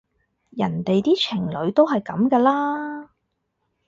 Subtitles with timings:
[0.49, 3.11] 人哋啲情侶都係噉㗎啦